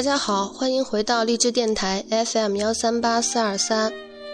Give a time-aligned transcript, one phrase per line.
[0.00, 3.92] 大家好，欢迎回到励志电台 FM 幺三八四二三，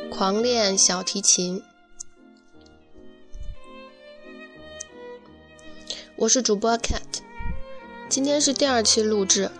[0.09, 1.61] 狂练小提琴。
[6.15, 7.01] 我是主播 Cat，
[8.09, 9.51] 今天是第二期录制。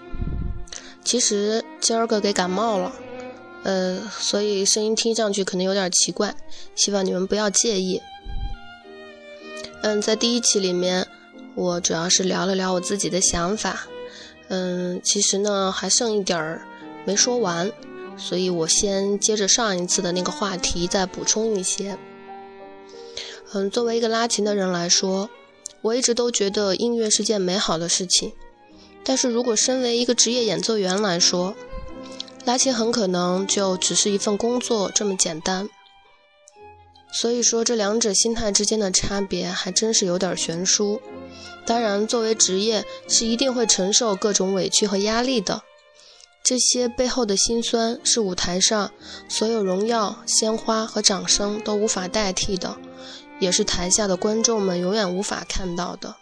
[1.05, 2.93] 其实今儿个给感冒了，
[3.65, 6.37] 呃，所以声音听上去可能有点奇怪，
[6.77, 8.01] 希望你们不要介意。
[9.83, 11.09] 嗯，在第一期里面，
[11.57, 13.89] 我主要是聊了聊我自己的想法。
[14.49, 16.67] 嗯，其实呢还剩一点儿
[17.05, 17.73] 没说完，
[18.17, 21.99] 所以我先接着上一次的那个话题再补充一些。
[23.53, 25.31] 嗯，作为一个拉琴的人来说，
[25.83, 28.33] 我一直都觉得音乐是件美好的事情。
[29.05, 31.55] 但是如果身为一个职业演奏员来说，
[32.45, 35.69] 拉琴很可能就只是一份工作这么简单。
[37.13, 41.01] 所以说，这两者心态之间的差别还真是有点悬殊。
[41.65, 45.63] 当然，作为职业是一定会承受各种委屈和压力的，
[46.45, 48.93] 这些背后的辛酸是舞台上
[49.29, 52.77] 所有荣耀、鲜花和掌声都无法代替的，
[53.41, 56.15] 也是台下的观众们永远无法看到的。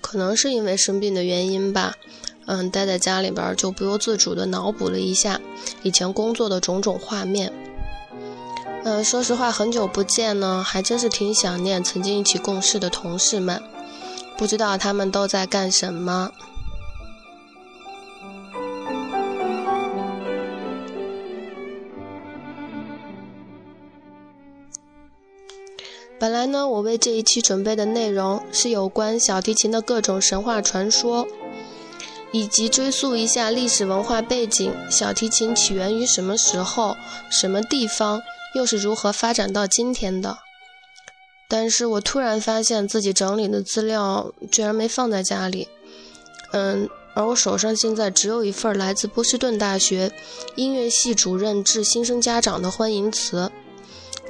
[0.00, 1.94] 可能是因为生病的原因吧，
[2.46, 5.40] 嗯，待在家里边就不由自主地脑补了一下
[5.84, 7.52] 以前工作的种种画面。
[8.84, 13.62] 嗯，说实话，很久不见呢，还真是挺想念曾经一起共事的同事们，
[14.36, 16.32] 不知道他们都在干什么。
[26.18, 31.28] 本来呢，我为这一期准备的内容是有关小提琴的各种神话传说，
[32.32, 36.96] 以及追溯一下历史文化背景，小提琴起源于什么时候、
[37.30, 38.20] 什么地方。
[38.54, 40.38] 又是如何发展到今天的？
[41.48, 45.68] 但是我突然发现自己整理的资料居然没放在家里，
[46.52, 50.10] 嗯，而我手上现在只有一份来自波士顿大学
[50.54, 53.52] 音乐系主任致新生家长的欢迎词。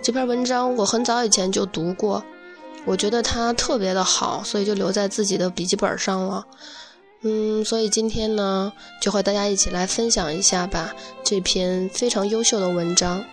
[0.03, 2.25] 这篇文章我很早以前就读过，
[2.85, 6.45] 我觉得它特别的好，所以就留在自己的笔记本上了。
[7.21, 13.25] 嗯，所以今天呢，就和大家一起来分享一下吧，这篇非常优秀的文章。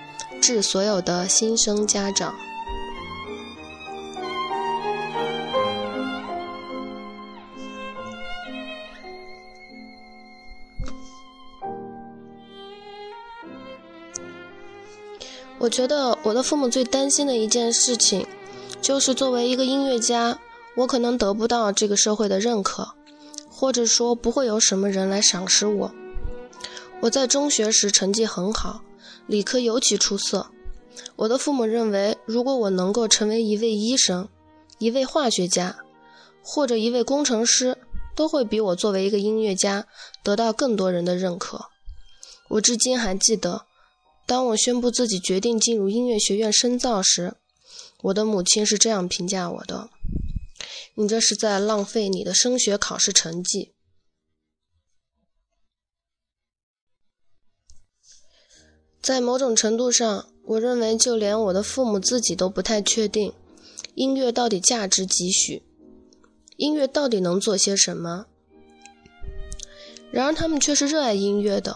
[0.51, 2.33] 致所有的新生家长。
[15.59, 18.25] 我觉得我的父母最担心的一件事情，
[18.81, 20.39] 就是作为一个音乐家，
[20.75, 22.95] 我可能得不到这个社会的认可，
[23.47, 25.91] 或者说不会有什么人来赏识我。
[27.01, 28.81] 我在中学时成绩很好。
[29.29, 30.49] 理科尤其出色，
[31.15, 34.27] 我的父母认为，如果我能够成为一位医生、
[34.79, 35.77] 一位化学家
[36.41, 37.77] 或者一位工程师，
[38.15, 39.85] 都会比我作为一个音乐家
[40.23, 41.67] 得到更多人的认可。
[42.47, 43.67] 我至今还记得，
[44.25, 47.35] 当我宣布自己决定进入音乐学院深造时，
[48.01, 49.91] 我的母亲是这样评价我的
[50.97, 53.73] ：“你这是在浪费你的升学考试成绩。”
[59.09, 63.33] 在某种程度上，我认为就连我的父母自己都不太确定，
[63.95, 65.63] 音乐到底价值几许，
[66.57, 68.27] 音乐到底能做些什么。
[70.11, 71.75] 然而，他们却是热爱音乐的。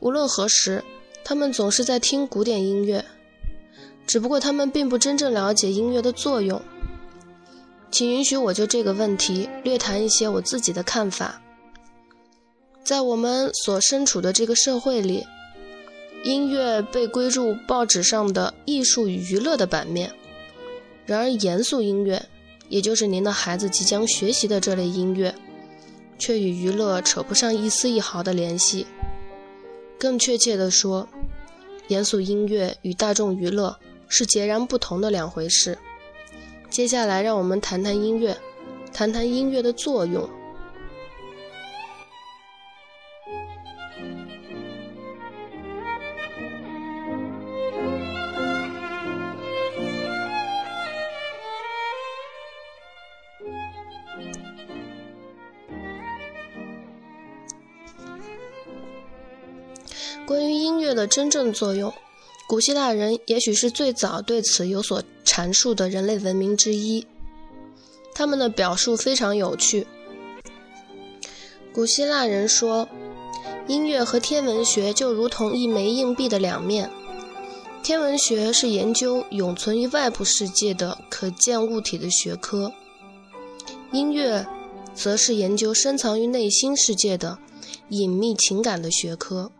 [0.00, 0.82] 无论何时，
[1.22, 3.04] 他们总是在听古典音乐，
[4.04, 6.60] 只不过他们并不真正了解音乐的作用。
[7.92, 11.40] 请允许我就这个问题略谈一些我自己的看法。
[12.82, 15.24] 在我们所身处的这个社会里。
[16.24, 20.10] 音乐被归入报纸上的艺术与娱乐的版面，
[21.04, 22.24] 然而严肃音乐，
[22.70, 25.34] 也就是您的孩子即将学习的这类音乐，
[26.18, 28.86] 却与娱乐扯不上一丝一毫的联系。
[29.98, 31.06] 更确切地说，
[31.88, 33.76] 严肃音乐与大众娱乐
[34.08, 35.76] 是截然不同的两回事。
[36.70, 38.34] 接下来，让我们谈谈音乐，
[38.94, 40.26] 谈谈音乐的作用。
[61.04, 61.92] 的真正作用，
[62.48, 67.06] 古希腊人也许是最早对此有所阐述的人类文明之一。
[68.14, 69.86] 他们的表述非常有趣。
[71.74, 72.88] 古希腊人说，
[73.68, 76.90] 音乐和天文学就如同一枚硬币的两面。
[77.82, 82.72] 天文学是研究永存于外部世界的可见物体的学科，
[83.92, 84.46] 音乐
[84.94, 87.36] 则是研究深藏于内心世界的
[87.90, 89.52] 隐秘情感的学科。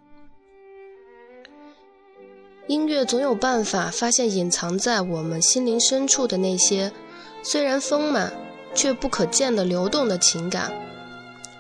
[2.66, 6.90] 音乐总有办法发现隐藏在我们心灵深处的那些
[7.43, 8.32] 虽然丰满
[8.75, 10.72] 却不可见的流动的情感，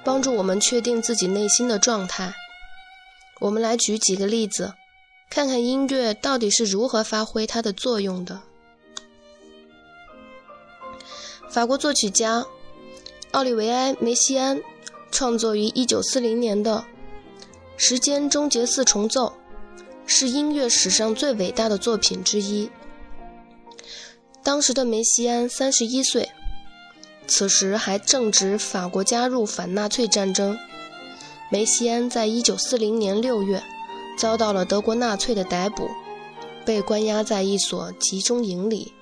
[0.02, 2.34] 帮助我们确定自己内心的状态。
[3.40, 4.72] 我们来举几个例子，
[5.28, 8.40] 看看音乐到底是如何发挥它的作用的。
[11.50, 12.46] 法国作曲家
[13.32, 14.60] 奥利维埃·梅西安
[15.10, 16.76] 创作于1940年的
[17.76, 19.26] 《时间终结四重奏》。
[20.06, 22.70] 是音乐史上最伟大的作品之一。
[24.42, 26.30] 当时的梅西安三十一岁，
[27.26, 30.58] 此时还正值法国加入反纳粹战争。
[31.50, 33.62] 梅西安在一九四零年六月
[34.18, 35.88] 遭到了德国纳粹的逮捕，
[36.64, 38.92] 被关押在一所集中营里。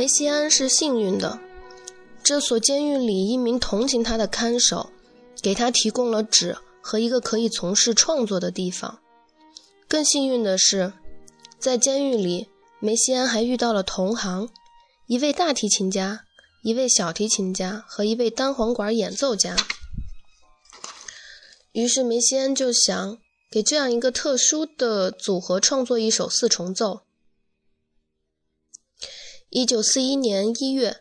[0.00, 1.38] 梅西安是幸运的，
[2.22, 4.90] 这所监狱里一名同情他的看守，
[5.42, 8.98] 给他提供了纸和一个可以从事创作的地方。
[9.86, 10.94] 更幸运的是，
[11.58, 12.48] 在监狱里，
[12.78, 14.48] 梅西安还遇到了同行，
[15.06, 16.24] 一位大提琴家，
[16.62, 19.54] 一位小提琴家和一位单簧管演奏家。
[21.72, 23.18] 于是梅西安就想
[23.50, 27.02] 给这样一个特殊的组合创作一首四重奏。
[29.52, 30.98] 一九四一年一月，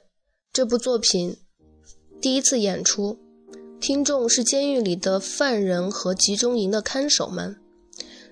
[0.52, 1.38] 这部作品
[2.20, 3.20] 第一次演出，
[3.80, 7.58] 听众是监狱里的犯人和集中营的看守们。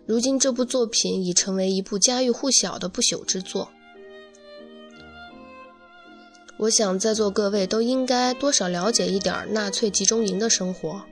[0.08, 3.69] 如今，这部作品已成为一部家喻户晓的不朽之作。
[6.58, 11.04] 我想，在座各位都应该多少了解一点纳粹集中营的生活。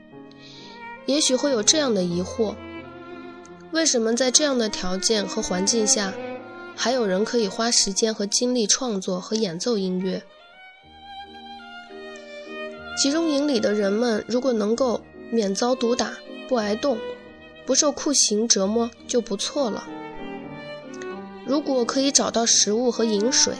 [1.06, 2.56] 也许会有这样的疑惑：
[3.72, 6.12] 为什么在这样的条件和环境下？
[6.76, 10.22] 还有人可以花时间和精力创作和演奏音乐。
[13.02, 15.02] 集中营里的人们如果能够
[15.32, 16.14] 免遭毒打、
[16.48, 16.98] 不挨冻、
[17.66, 19.88] 不受酷刑折磨就不错了。
[21.46, 23.54] 如果可以找到食物和饮水，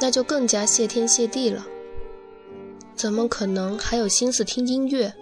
[0.00, 1.66] 那就更加谢天谢地了。
[2.94, 5.12] 怎么可能还有心思听音乐，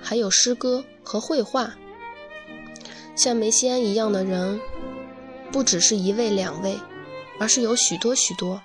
[0.00, 1.74] 还有诗歌和绘画？
[3.14, 4.60] 像梅西安一样的人。
[5.50, 6.78] 不只是一位、两位，
[7.38, 8.60] 而是有许多许多。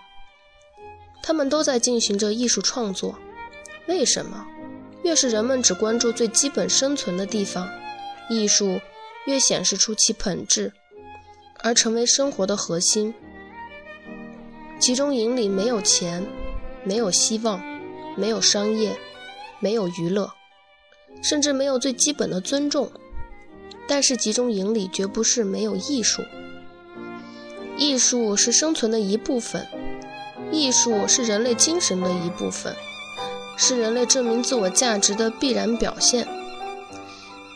[1.23, 3.17] 他们都在进行着艺术创作。
[3.87, 4.45] 为什么？
[5.03, 7.67] 越是人们只关注最基本生存的地方，
[8.29, 8.79] 艺术
[9.25, 10.73] 越显示出其本质，
[11.61, 13.13] 而成为生活的核心。
[14.79, 16.25] 集中营里没有钱，
[16.83, 17.59] 没有希望，
[18.15, 18.95] 没有商业，
[19.59, 20.31] 没有娱乐，
[21.23, 22.91] 甚至没有最基本的尊重。
[23.87, 26.21] 但是集中营里绝不是没有艺术。
[27.81, 29.67] 艺术是生存的一部分，
[30.51, 32.75] 艺术是人类精神的一部分，
[33.57, 36.27] 是人类证明自我价值的必然表现。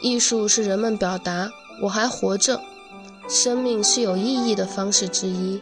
[0.01, 2.59] 艺术是人们表达“我还活着，
[3.29, 5.61] 生命是有意义”的方式之一。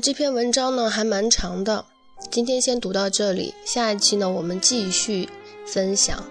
[0.00, 1.84] 这篇文章呢还蛮长的，
[2.30, 5.28] 今天先读到这里，下一期呢我们继续
[5.66, 6.24] 分享。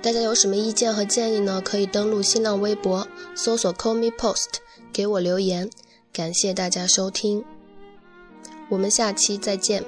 [0.00, 1.60] 大家有什么意见和建议呢？
[1.60, 4.60] 可以登录新浪微博搜索 “call me post”
[4.92, 5.68] 给我留言。
[6.12, 7.44] 感谢大家收听，
[8.68, 9.84] 我们下期再见。